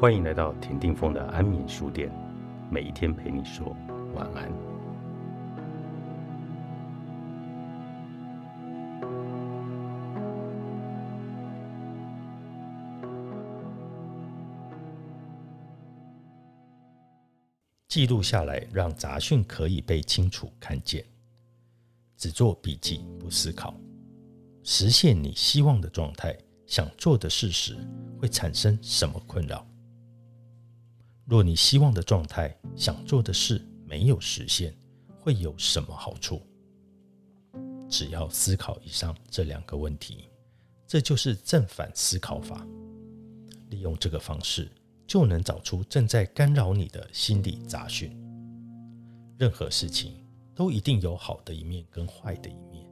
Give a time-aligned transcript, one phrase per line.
[0.00, 2.10] 欢迎来到田定峰的安眠书店，
[2.70, 3.76] 每一天陪你说
[4.14, 4.50] 晚安。
[17.86, 21.04] 记录下来，让杂讯可以被清楚看见。
[22.16, 23.74] 只做笔记，不思考。
[24.62, 26.34] 实现你希望的状态，
[26.66, 27.76] 想做的事时，
[28.18, 29.69] 会产生什么困扰？
[31.30, 34.76] 若你希望的状态、想做的事没有实现，
[35.20, 36.42] 会有什么好处？
[37.88, 40.28] 只要思考以上这两个问题，
[40.86, 42.66] 这就是正反思考法。
[43.68, 44.68] 利用这个方式。
[45.10, 48.16] 就能找出正在干扰你的心理杂讯。
[49.36, 50.14] 任何事情
[50.54, 52.88] 都一定有好的一面跟坏的一面。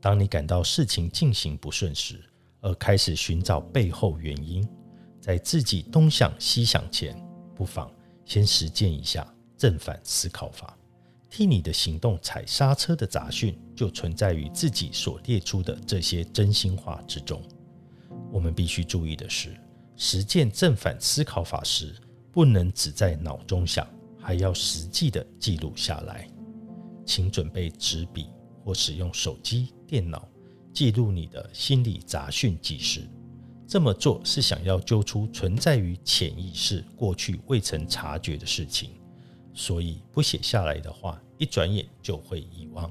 [0.00, 2.18] 当你感到事情进行不顺时，
[2.60, 4.68] 而开始寻找背后原因，
[5.20, 7.16] 在自己东想西想前，
[7.58, 7.92] 不妨
[8.24, 10.78] 先实践一下正反思考法，
[11.28, 17.42] 替你的行动踩刹车的杂讯，就存在于自己所列出的这些真心话之中。
[18.30, 19.50] 我们必须注意的是。
[19.96, 21.92] 实践正反思考法时，
[22.30, 23.84] 不能只在脑中想，
[24.20, 26.30] 还要实际的记录下来。
[27.04, 28.28] 请准备纸笔
[28.62, 30.28] 或使用手机、电脑
[30.72, 33.10] 记录你的心理杂讯记事。
[33.68, 38.92] 这么做是想要揪出存在于潜意识过去未曾察觉的事情，
[39.52, 42.90] 所以不写下来的话，一转眼就会遗忘，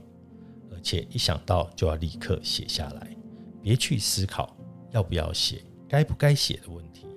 [0.72, 3.18] 而且一想到就要立刻写下来，
[3.60, 4.56] 别去思考
[4.92, 5.64] 要不要写。
[5.90, 7.08] 该不该写的问题，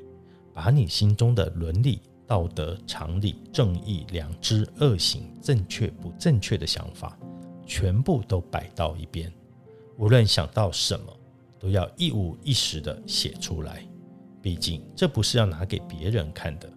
[0.54, 7.18] 把你心中的伦理、道德、常理、正义、良知、恶行、正确不正确的想法，
[7.66, 9.30] 全部都摆到一边。
[9.98, 11.14] 无论想到什么，
[11.60, 13.86] 都要一五一十的写出来。
[14.42, 16.68] 毕竟这不是要拿给别人看的，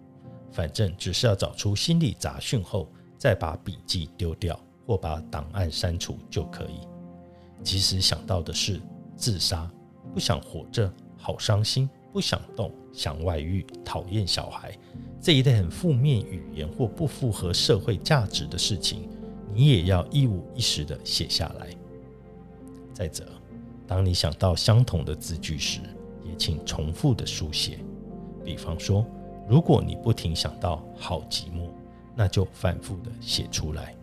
[0.52, 4.56] 反正只是要找出心理杂讯后，再把笔记丢掉
[4.86, 6.86] 或把档案删除就可以。
[7.62, 8.80] 即使想到的是
[9.16, 9.68] 自杀，
[10.12, 10.92] 不想活着。
[11.16, 14.76] 好伤心，不想动，想外遇，讨厌小孩，
[15.22, 19.08] 这一类很负面语言或不符合社会价值的事情，
[19.54, 21.70] 你也要一五一十的写下来。
[22.92, 23.26] 再者，
[23.94, 25.78] 当你想到相同的字句时，
[26.24, 27.78] 也请重复的书写。
[28.44, 29.06] 比方说，
[29.48, 31.68] 如果你不停想到好寂寞，
[32.12, 33.94] 那就反复的写出来。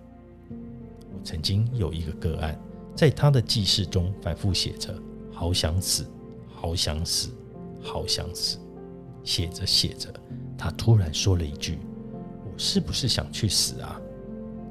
[0.50, 2.58] 我曾经有一个个案，
[2.96, 4.98] 在他的记事中反复写着
[5.30, 6.10] “好想死”。
[6.56, 7.30] 好想死，
[7.82, 8.60] 好想死。
[9.26, 10.10] 写着写着，
[10.58, 11.80] 他突然说了一句
[12.50, 14.00] ：“我是不是想去死啊？”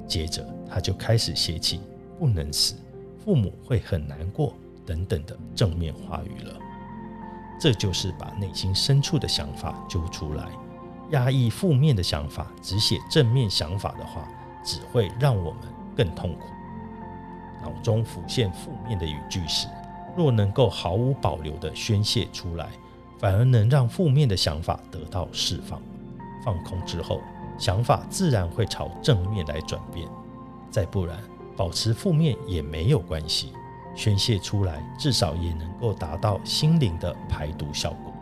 [0.08, 1.78] 接着他就开始写起
[2.18, 2.74] “不能死，
[3.22, 4.54] 父母会很难过”
[4.84, 6.54] 等等的正面话语了。
[7.60, 10.48] 这就是把内心深处的想法揪出来。
[11.10, 14.28] 压抑负面的想法，只写正面想法的话，
[14.64, 15.62] 只会让我们
[15.96, 16.46] 更痛苦。
[17.62, 19.66] 脑中浮现负面的语句时，
[20.16, 22.70] 若能够毫无保留地宣泄出来，
[23.18, 25.82] 反而能让负面的想法得到释放。
[26.42, 27.20] 放空之后，
[27.58, 30.08] 想法自然会朝正面来转变。
[30.70, 31.18] 再不然，
[31.56, 33.52] 保持负面也没有关系，
[33.94, 38.12] 宣泄出来至少也能够达到心灵的排毒效果。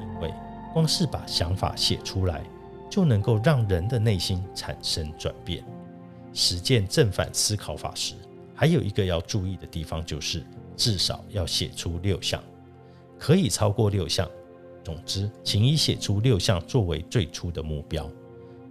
[0.00, 0.34] 因为
[0.72, 2.42] 光是把想法写出来，
[2.88, 5.64] 就能够让人的内心产生转变。
[6.32, 8.14] 实践正反思考法时，
[8.54, 10.44] 还有一个要注意的地方就是。
[10.76, 12.42] 至少要写出六项，
[13.18, 14.26] 可以超过六项。
[14.82, 18.10] 总之，请以写出六项作为最初的目标。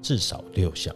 [0.01, 0.95] 至少六项，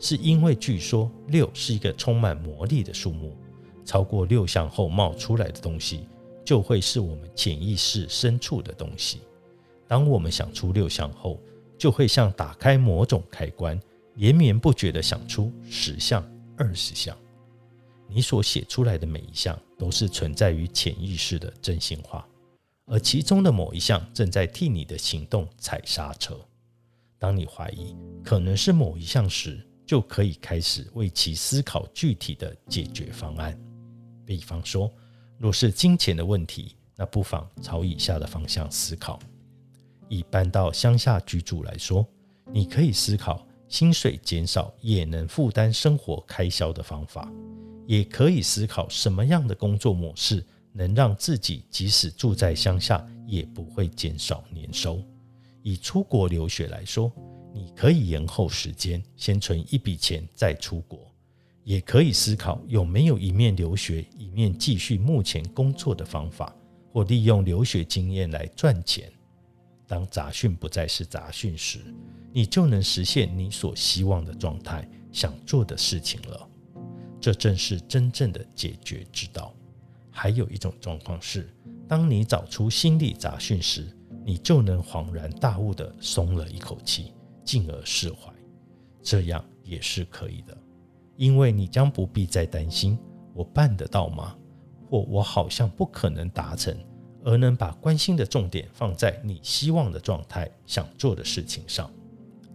[0.00, 3.36] 是因为据说六是一个充满魔力的数目。
[3.84, 6.08] 超过六项后冒出来的东西，
[6.44, 9.20] 就会是我们潜意识深处的东西。
[9.86, 11.38] 当我们想出六项后，
[11.76, 13.78] 就会像打开某种开关，
[14.14, 16.24] 连绵不绝地想出十项、
[16.56, 17.16] 二十项。
[18.06, 22.26] 你所写出来的每一项都是存在于潜意识的真心话，
[22.86, 26.38] 而其中的某一项正在替你的行动踩刹车。
[27.18, 33.58] 当你怀疑可能是某一项时，就可以开始为其思考具体的解决方案。
[34.24, 34.92] 比方说，
[35.38, 39.18] 若是金钱的问题，那不妨朝以下的方向思考：
[40.08, 42.06] 以搬到乡下居住来说，
[42.52, 47.30] 你可以思考薪水减少也能负担生活开销的方法。
[47.86, 50.42] 也可以思考什么样的工作模式
[50.72, 55.02] 能让自己即使住在乡下也不会减少年收。
[55.62, 57.12] 以出国留学来说，
[57.52, 60.98] 你可以延后时间，先存一笔钱再出国；
[61.64, 66.54] 也可以思考有没有一面留学一面继续目前工作的方法，
[66.92, 69.10] 或利用留学经验来赚钱。
[69.86, 71.80] 当杂讯不再是杂讯时，
[72.32, 76.48] 你就能实现你所希望的状态、想做的事情了。
[77.20, 79.54] 这正是真正的解决之道。
[80.10, 81.48] 还有一种状况是，
[81.88, 83.86] 当你找出心理杂讯时，
[84.24, 87.12] 你就能恍然大悟的松了一口气，
[87.44, 88.32] 进而释怀。
[89.02, 90.56] 这样也是可以的，
[91.16, 92.98] 因为你将不必再担心
[93.34, 94.36] 我办得到吗？
[94.88, 96.76] 或我好像不可能达成，
[97.24, 101.90] 而能把关心的重点放在你希望的状态、想做的事情上。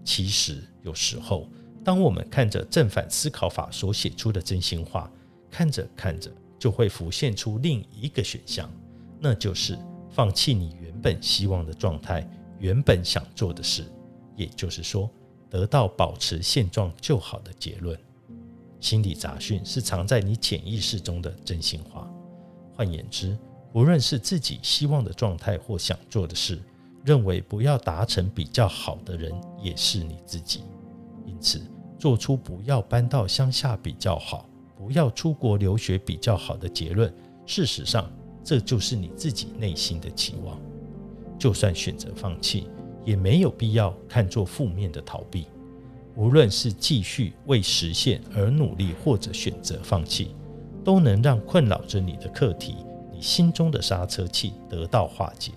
[0.04, 1.48] 其实有时候，
[1.84, 5.12] 当我们看着正反思考法所写出的真心话，
[5.50, 6.32] 看着看着。
[6.60, 8.70] 就会浮现出另一个选项，
[9.18, 9.80] 那就是
[10.10, 12.30] 放弃你原本希望的状态，
[12.60, 13.86] 原本想做的事，
[14.36, 15.10] 也就是说，
[15.50, 17.98] 得到保持现状就好的结论。
[18.80, 22.10] 心理杂讯是藏在你潜意识中的真心话。
[22.74, 23.38] 换言之，
[23.74, 26.62] 无论是自己希望的状态或想做的事，
[27.04, 30.64] 认为不要达成比较好的人也是你自己。
[31.26, 31.62] 因此，
[31.98, 34.46] 做出不要搬到乡下比较好。
[34.78, 37.14] 不要出国留学比较好的结论，
[37.46, 38.10] 事实上，
[38.42, 40.58] 这就是你自己内心的期望。
[41.38, 42.70] 就算选择放弃，
[43.04, 45.48] 也没有必要看作负面的逃避。
[46.20, 50.36] 无论是继续为实现而努力，或者选择放弃，
[50.84, 52.76] 都能让困扰着你的课题、
[53.10, 55.54] 你心中的刹车器得到化解。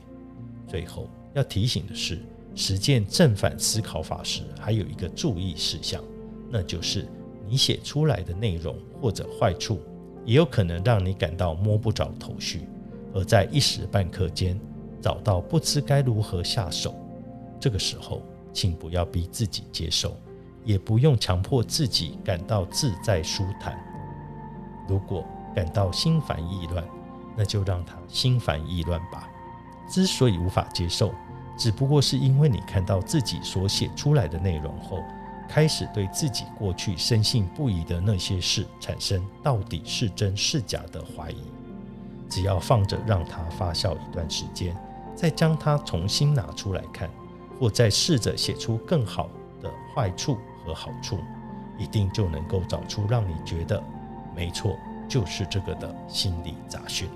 [0.68, 2.20] 最后要提醒的是，
[2.54, 6.00] 实践正反思考法时，还有一个注意事项，
[6.48, 7.08] 那就是。
[7.48, 9.80] 你写出来的内容或者坏处，
[10.24, 12.66] 也有可能让你感到摸不着头绪，
[13.12, 14.58] 而在一时半刻间
[15.02, 16.94] 找到不知该如何下手。
[17.60, 18.22] 这个时候，
[18.54, 20.16] 请不要逼自己接受，
[20.64, 23.78] 也不用强迫自己感到自在舒坦。
[24.88, 25.24] 如果
[25.54, 26.84] 感到心烦意乱，
[27.36, 29.28] 那就让它心烦意乱吧。
[29.88, 31.12] 之所以无法接受，
[31.56, 34.98] 只不过是因为你看到自己所写出来的内容后。
[35.48, 41.42] 开始对自己过去深信不疑的那些事产生到底是真是假的怀疑。
[42.26, 44.74] 只要放着让它发酵一段时间，
[45.14, 47.10] 再将它重新拿出来看，
[47.60, 49.28] 或再试着写出更好
[49.60, 51.18] 的坏处和好处，
[51.78, 53.82] 一定就能够找出让你觉得
[54.34, 54.76] 没错，
[55.08, 57.08] 就是这个的心理杂讯。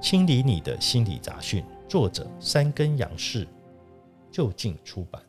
[0.00, 3.46] 清理你的心理杂讯，作者三根杨氏，
[4.30, 5.20] 就近出版。